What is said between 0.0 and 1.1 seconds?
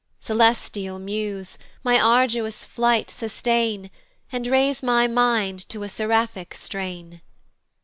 Celestial